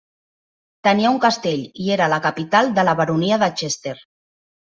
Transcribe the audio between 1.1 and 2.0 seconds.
un castell i